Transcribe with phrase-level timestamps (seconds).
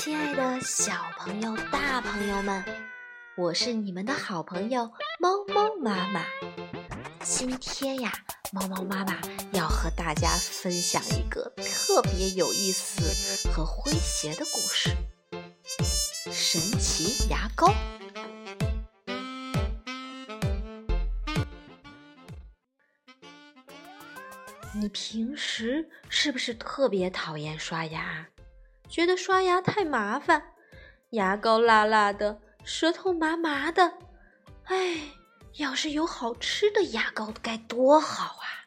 [0.00, 2.64] 亲爱的小朋友、大朋友们，
[3.36, 6.24] 我是你们的好朋友猫猫妈妈。
[7.24, 8.12] 今天呀，
[8.52, 9.18] 猫猫妈妈
[9.52, 14.90] 要和大家分享一个特别有意思和诙谐的故事——
[16.30, 17.74] 神奇牙膏。
[24.72, 28.28] 你平时是不是特别讨厌刷牙？
[28.88, 30.54] 觉得刷牙太麻烦，
[31.10, 33.98] 牙膏辣辣的，舌头麻麻的。
[34.64, 35.12] 哎，
[35.54, 38.66] 要是有好吃的牙膏该多好啊！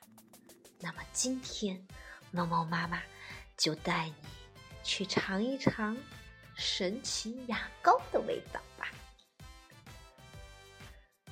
[0.80, 1.86] 那么今天，
[2.32, 3.02] 猫猫妈妈
[3.58, 4.16] 就带你
[4.84, 5.98] 去尝一尝
[6.56, 8.88] 神奇牙膏的味道吧。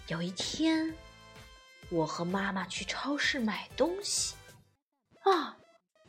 [0.08, 0.96] 有一天，
[1.90, 4.36] 我和妈妈去超市买东西。
[5.24, 5.58] 啊，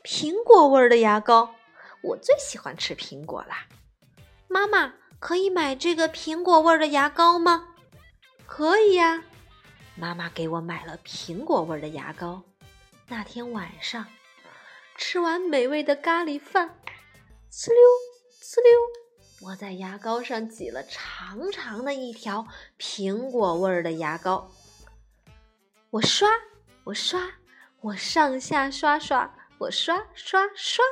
[0.02, 1.54] 苹果味儿的牙膏，
[2.02, 3.66] 我最喜欢吃苹果啦！
[4.48, 7.74] 妈妈，可以买这个苹果味儿的牙膏吗？
[8.46, 9.22] 可以呀，
[9.96, 12.42] 妈妈给我买了苹果味儿的牙膏。
[13.08, 14.06] 那天晚上，
[14.96, 16.80] 吃完美味的咖喱饭，
[17.52, 17.78] 呲溜
[18.42, 22.46] 呲溜，我在牙膏上挤了长长的一条
[22.78, 24.50] 苹果味儿的牙膏。
[25.90, 26.28] 我刷，
[26.84, 27.30] 我刷。
[27.82, 30.84] 我上下刷刷，我刷刷刷，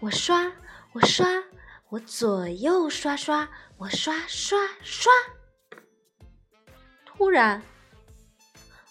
[0.00, 0.52] 我刷
[0.92, 1.26] 我刷，
[1.88, 5.12] 我左右刷刷，我刷刷刷。
[7.04, 7.60] 突然，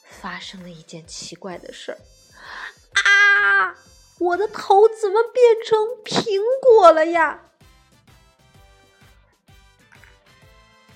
[0.04, 1.98] 发生了一件奇怪的事儿，
[3.02, 3.74] 啊！
[4.20, 7.40] 我的头怎么变成苹果了呀？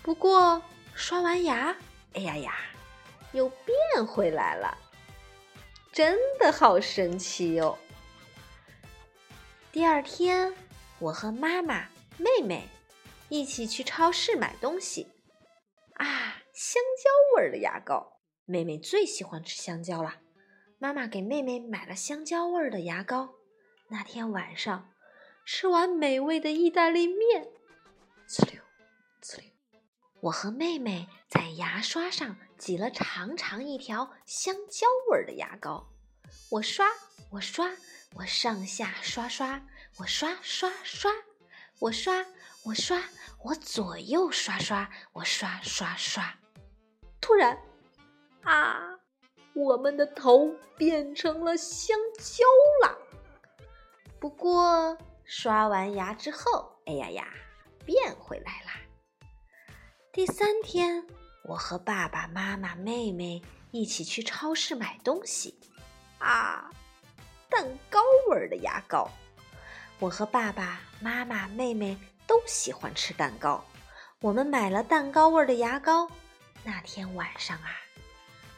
[0.02, 0.62] 不过
[0.94, 1.74] 刷完牙，
[2.16, 2.54] 哎呀呀，
[3.32, 4.78] 又变回来了。
[5.94, 7.78] 真的好神奇哟！
[9.72, 10.54] 第二天，
[11.00, 12.68] 我和妈妈、妹妹
[13.30, 15.08] 一起去超市买东西。
[15.94, 20.16] 啊，香蕉味儿的牙膏，妹妹最喜欢吃香蕉了。
[20.78, 23.36] 妈妈给妹妹买了香蕉味儿的牙膏。
[23.88, 24.90] 那天晚上，
[25.46, 27.48] 吃完美味的意大利面，
[28.28, 28.62] 呲溜，
[29.22, 29.46] 呲溜，
[30.20, 32.36] 我和妹妹在牙刷上。
[32.58, 35.88] 挤了长长一条香蕉味儿的牙膏，
[36.52, 36.86] 我刷，
[37.32, 37.72] 我刷，
[38.14, 39.62] 我上下刷刷，
[39.98, 41.12] 我刷刷刷，
[41.80, 42.26] 我刷，
[42.64, 43.02] 我刷，
[43.44, 46.38] 我左右刷刷，我刷刷刷。
[47.20, 47.58] 突然，
[48.44, 49.00] 啊，
[49.54, 52.44] 我们的头变成了香蕉
[52.88, 52.98] 了。
[54.20, 57.28] 不过刷完牙之后，哎呀呀，
[57.86, 58.82] 变回来啦。
[60.12, 61.06] 第三天。
[61.44, 65.60] 我和爸爸妈妈、妹妹一起去超市买东西，
[66.20, 66.70] 啊，
[67.52, 69.08] 蛋糕味儿的牙膏。
[70.00, 71.96] 我和爸爸妈妈、妹妹
[72.26, 73.64] 都喜欢吃蛋糕，
[74.22, 76.10] 我们买了蛋糕味儿的牙膏。
[76.64, 77.70] 那天晚上啊，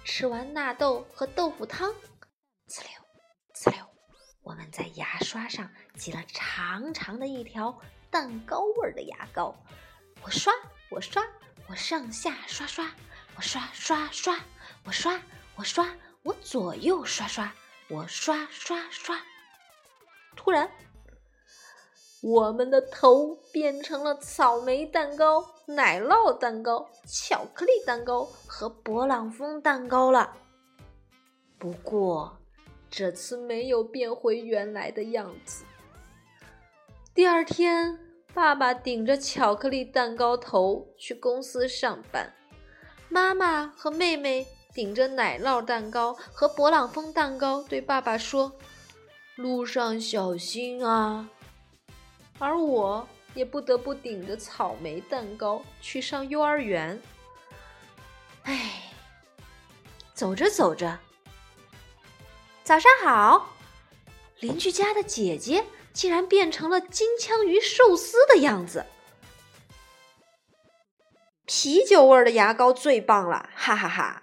[0.05, 1.89] 吃完纳豆和豆腐汤，
[2.69, 2.91] 呲溜
[3.55, 3.85] 呲溜，
[4.43, 7.77] 我们在牙刷上挤了长长的一条
[8.11, 9.55] 蛋糕味儿的牙膏。
[10.21, 10.53] 我刷，
[10.89, 11.21] 我刷。
[11.69, 12.91] 我上下刷刷，
[13.37, 14.37] 我刷刷刷，
[14.83, 15.17] 我刷
[15.55, 15.89] 我刷，
[16.21, 17.51] 我左右刷刷，
[17.89, 19.17] 我刷刷刷。
[20.35, 20.69] 突然，
[22.21, 30.37] 我们的头变成了草莓蛋糕、奶酪蛋糕、巧克力蛋糕和勃朗峰蛋糕了。
[31.57, 32.37] 不过，
[32.89, 35.63] 这次没有变回原来的样子。
[37.13, 37.99] 第二天。
[38.35, 42.33] 爸爸顶着巧克力蛋糕头去公司上班，
[43.07, 48.51] 妈妈和妹妹顶着奶酪蛋糕和勃朗峰蛋糕对爸爸说
[49.37, 51.29] ：“路上小心啊！”
[52.39, 57.01] 而我也不得不顶着草莓蛋糕去上幼儿园。
[58.43, 58.91] 哎，
[60.13, 60.99] 走着走着，
[62.63, 63.53] 早上好，
[64.39, 65.63] 邻居家的姐姐。
[65.93, 68.83] 竟然变成了金枪鱼寿司的样子！
[71.45, 74.22] 啤酒味的牙膏最棒了，哈哈哈！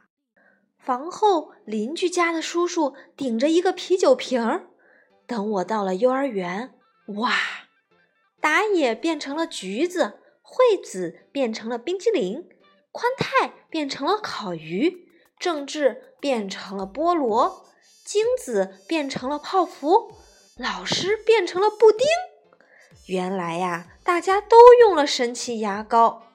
[0.81, 4.71] 房后邻居家的叔叔顶着一个啤酒瓶儿，
[5.27, 6.75] 等我到了幼儿园，
[7.19, 7.33] 哇！
[8.41, 12.49] 打野变成了橘子，惠子变成了冰激凌，
[12.91, 15.07] 宽太变成了烤鱼，
[15.39, 17.67] 正治变成了菠萝，
[18.05, 20.13] 精子变成了泡芙。
[20.57, 22.07] 老师变成了布丁，
[23.07, 26.30] 原来呀，大家都用了神奇牙膏。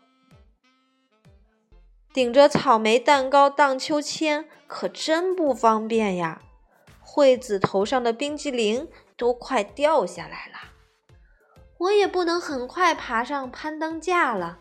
[2.16, 6.42] 顶着草莓蛋糕荡秋千可真不方便呀！
[7.02, 10.72] 惠子头上的冰激凌都快掉下来了。
[11.78, 14.60] 我也不能很快爬上攀登架了。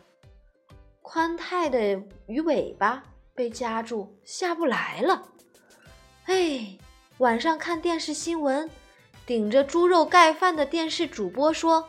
[1.01, 3.05] 宽太的鱼尾巴
[3.37, 5.29] 被夹住，下不来了。
[6.25, 6.77] 哎，
[7.19, 8.69] 晚上看电视新闻，
[9.25, 11.89] 顶着猪肉盖饭的电视主播说：“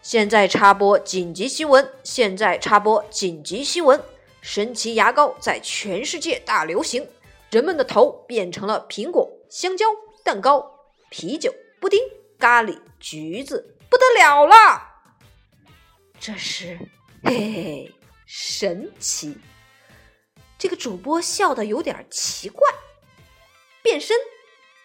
[0.00, 1.90] 现在插播紧急新闻！
[2.04, 4.00] 现在插播紧急新闻！
[4.46, 7.04] 神奇牙膏在全世界大流行，
[7.50, 9.84] 人们的头变成了苹果、香蕉、
[10.22, 12.00] 蛋糕、啤酒、布丁、
[12.38, 14.54] 咖喱、橘子，不得了了！”
[16.20, 16.78] 这是，
[17.24, 17.94] 嘿嘿嘿。
[18.24, 19.36] 神奇！
[20.56, 22.62] 这个主播笑得有点奇怪。
[23.82, 24.16] 变身，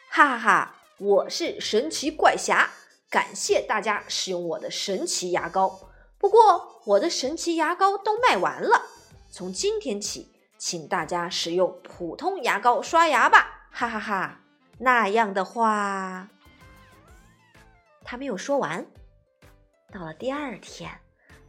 [0.09, 0.75] 哈哈哈！
[0.97, 2.71] 我是神奇怪侠，
[3.11, 5.91] 感谢大家使用我的神奇牙膏。
[6.17, 8.87] 不过我的神奇牙膏都卖完了，
[9.31, 13.67] 从今天起，请大家使用普通牙膏刷牙吧！
[13.71, 14.41] 哈哈哈！
[14.77, 16.27] 那样的话，
[18.03, 18.85] 他没有说完。
[19.91, 20.91] 到了第二天，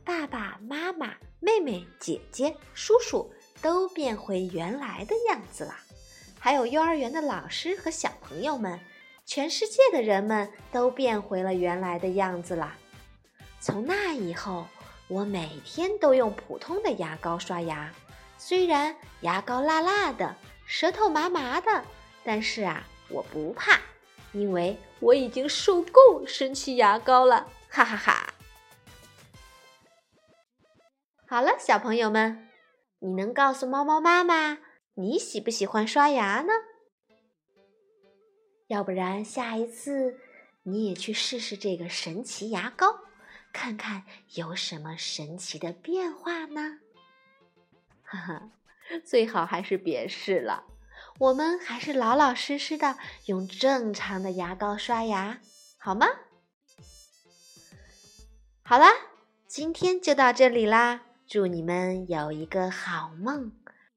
[0.05, 1.15] 爸爸妈妈。
[1.45, 5.75] 妹妹、姐姐、叔叔都变回原来的样子了，
[6.39, 8.79] 还有幼儿园的老师和小朋友们，
[9.27, 12.77] 全世界的人们都变回了原来的样子了。
[13.59, 14.69] 从那以后，
[15.13, 17.93] 我每天都用普通的牙膏刷牙，
[18.39, 21.85] 虽然牙膏辣辣的，舌头麻麻的，
[22.25, 23.79] 但是啊，我不怕，
[24.33, 28.33] 因为我已经受够神奇牙膏了，哈哈哈。
[31.27, 32.49] 好了，小朋友们，
[33.01, 34.61] 你能告诉猫猫妈妈
[34.95, 36.53] 你喜不喜欢刷牙呢？
[38.69, 40.19] 要不然下一次
[40.63, 43.01] 你也去试试这个神奇牙膏，
[43.53, 44.05] 看看
[44.35, 46.79] 有什么神奇的变化呢？
[48.03, 48.51] 哈哈，
[49.05, 50.65] 最好还是别试了，
[51.19, 55.41] 我们还是老老实实的用正常的牙膏刷牙，
[55.79, 56.07] 好吗？
[58.63, 58.89] 好啦，
[59.47, 61.03] 今天就到这里啦。
[61.27, 63.53] 祝你们有一个好梦，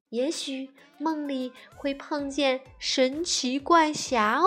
[0.10, 4.46] 也许梦里会碰见神奇怪侠哦。